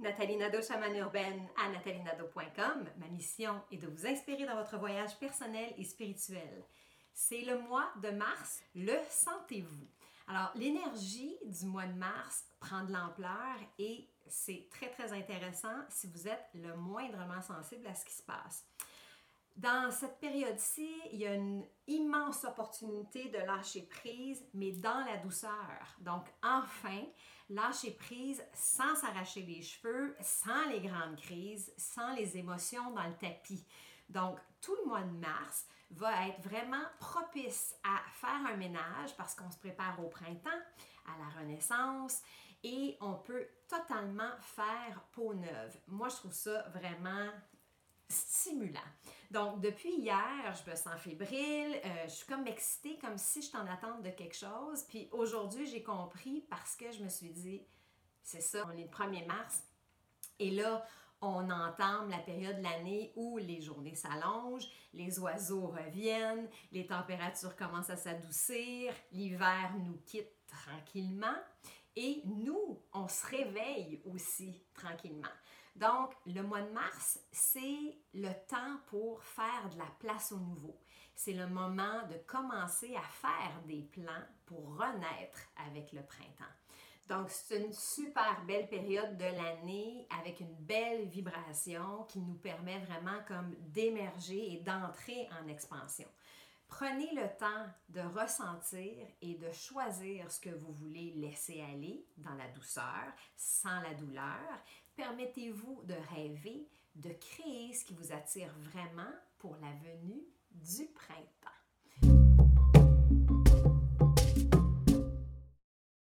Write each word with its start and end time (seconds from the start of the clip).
Nathalie 0.00 0.38
Nadeau, 0.38 0.62
chamane 0.62 0.96
urbaine 0.96 1.46
à 1.62 1.68
nathalienado.com. 1.68 2.88
Ma 2.96 3.06
mission 3.08 3.60
est 3.70 3.76
de 3.76 3.86
vous 3.86 4.06
inspirer 4.06 4.46
dans 4.46 4.56
votre 4.56 4.78
voyage 4.78 5.14
personnel 5.18 5.74
et 5.76 5.84
spirituel. 5.84 6.64
C'est 7.12 7.42
le 7.42 7.58
mois 7.58 7.92
de 8.02 8.08
mars. 8.08 8.62
Le 8.74 8.94
sentez-vous? 9.10 9.86
Alors, 10.26 10.52
l'énergie 10.54 11.36
du 11.44 11.66
mois 11.66 11.84
de 11.84 11.92
mars 11.92 12.44
prend 12.60 12.82
de 12.84 12.92
l'ampleur 12.92 13.56
et 13.78 14.08
c'est 14.26 14.68
très, 14.70 14.88
très 14.88 15.12
intéressant 15.12 15.84
si 15.90 16.06
vous 16.06 16.26
êtes 16.26 16.48
le 16.54 16.74
moindrement 16.76 17.42
sensible 17.42 17.86
à 17.86 17.94
ce 17.94 18.06
qui 18.06 18.14
se 18.14 18.22
passe. 18.22 18.64
Dans 19.56 19.90
cette 19.90 20.18
période-ci, 20.20 20.90
il 21.12 21.18
y 21.18 21.26
a 21.26 21.34
une 21.34 21.64
immense 21.86 22.44
opportunité 22.44 23.28
de 23.28 23.38
lâcher 23.38 23.82
prise, 23.82 24.42
mais 24.54 24.72
dans 24.72 25.04
la 25.04 25.18
douceur. 25.18 25.96
Donc, 26.00 26.26
enfin, 26.42 27.02
lâcher 27.50 27.90
prise 27.92 28.42
sans 28.54 28.94
s'arracher 28.94 29.42
les 29.42 29.62
cheveux, 29.62 30.16
sans 30.20 30.68
les 30.70 30.80
grandes 30.80 31.16
crises, 31.16 31.72
sans 31.76 32.14
les 32.14 32.38
émotions 32.38 32.90
dans 32.92 33.06
le 33.06 33.16
tapis. 33.16 33.64
Donc, 34.08 34.38
tout 34.60 34.76
le 34.82 34.88
mois 34.88 35.02
de 35.02 35.16
mars 35.18 35.66
va 35.90 36.28
être 36.28 36.40
vraiment 36.40 36.84
propice 36.98 37.74
à 37.84 38.00
faire 38.12 38.46
un 38.52 38.56
ménage 38.56 39.16
parce 39.16 39.34
qu'on 39.34 39.50
se 39.50 39.58
prépare 39.58 40.02
au 40.02 40.08
printemps, 40.08 40.50
à 41.06 41.18
la 41.18 41.40
renaissance 41.40 42.22
et 42.62 42.96
on 43.00 43.14
peut 43.14 43.46
totalement 43.68 44.36
faire 44.40 45.02
peau 45.12 45.34
neuve. 45.34 45.76
Moi, 45.88 46.08
je 46.08 46.16
trouve 46.16 46.32
ça 46.32 46.62
vraiment 46.74 47.30
stimulant. 48.08 48.80
Donc, 49.30 49.60
depuis 49.60 49.94
hier, 49.94 50.54
je 50.64 50.68
me 50.68 50.74
sens 50.74 50.98
fébrile, 50.98 51.80
euh, 51.84 52.04
je 52.04 52.10
suis 52.10 52.26
comme 52.26 52.46
excitée, 52.48 52.98
comme 52.98 53.16
si 53.16 53.42
je 53.42 53.56
en 53.56 53.66
attente 53.66 54.02
de 54.02 54.10
quelque 54.10 54.36
chose. 54.36 54.82
Puis 54.88 55.08
aujourd'hui, 55.12 55.66
j'ai 55.66 55.82
compris 55.82 56.44
parce 56.50 56.74
que 56.74 56.90
je 56.90 57.02
me 57.04 57.08
suis 57.08 57.30
dit, 57.30 57.62
c'est 58.22 58.40
ça, 58.40 58.66
on 58.66 58.76
est 58.76 58.82
le 58.82 58.88
1er 58.88 59.26
mars. 59.26 59.62
Et 60.40 60.50
là, 60.50 60.84
on 61.20 61.50
entame 61.50 62.10
la 62.10 62.18
période 62.18 62.58
de 62.58 62.62
l'année 62.62 63.12
où 63.14 63.38
les 63.38 63.60
journées 63.60 63.94
s'allongent, 63.94 64.68
les 64.94 65.18
oiseaux 65.20 65.66
reviennent, 65.66 66.48
les 66.72 66.86
températures 66.86 67.54
commencent 67.56 67.90
à 67.90 67.96
s'adoucir, 67.96 68.92
l'hiver 69.12 69.72
nous 69.78 69.98
quitte 70.06 70.32
tranquillement 70.46 71.36
et 71.96 72.22
nous, 72.24 72.82
on 72.92 73.08
se 73.08 73.26
réveille 73.26 74.02
aussi 74.04 74.62
tranquillement. 74.74 75.28
Donc, 75.76 76.14
le 76.26 76.42
mois 76.42 76.62
de 76.62 76.72
mars, 76.72 77.20
c'est 77.32 77.98
le 78.12 78.30
temps 78.48 78.78
pour 78.86 79.22
faire 79.22 79.68
de 79.72 79.78
la 79.78 79.90
place 79.98 80.32
au 80.32 80.38
nouveau. 80.38 80.78
C'est 81.14 81.32
le 81.32 81.46
moment 81.46 82.06
de 82.08 82.16
commencer 82.26 82.94
à 82.96 83.02
faire 83.02 83.62
des 83.66 83.82
plans 83.82 84.24
pour 84.46 84.76
renaître 84.76 85.40
avec 85.68 85.92
le 85.92 86.02
printemps. 86.02 86.52
Donc, 87.08 87.28
c'est 87.28 87.60
une 87.60 87.72
super 87.72 88.44
belle 88.46 88.68
période 88.68 89.16
de 89.16 89.24
l'année 89.24 90.06
avec 90.20 90.40
une 90.40 90.54
belle 90.54 91.08
vibration 91.08 92.04
qui 92.04 92.20
nous 92.20 92.34
permet 92.34 92.78
vraiment 92.78 93.18
comme 93.26 93.54
d'émerger 93.58 94.52
et 94.52 94.58
d'entrer 94.58 95.28
en 95.42 95.48
expansion. 95.48 96.06
Prenez 96.70 97.10
le 97.14 97.26
temps 97.36 97.66
de 97.88 98.00
ressentir 98.00 98.94
et 99.20 99.34
de 99.34 99.50
choisir 99.52 100.30
ce 100.30 100.40
que 100.40 100.50
vous 100.50 100.72
voulez 100.72 101.12
laisser 101.16 101.60
aller 101.60 102.06
dans 102.16 102.34
la 102.34 102.48
douceur, 102.48 103.12
sans 103.36 103.80
la 103.80 103.92
douleur. 103.94 104.38
Permettez-vous 104.94 105.82
de 105.84 105.94
rêver, 106.14 106.68
de 106.94 107.10
créer 107.10 107.74
ce 107.74 107.84
qui 107.84 107.94
vous 107.94 108.12
attire 108.12 108.54
vraiment 108.60 109.12
pour 109.38 109.56
la 109.56 109.72
venue 109.82 110.22
du 110.52 110.86
printemps. 110.86 112.39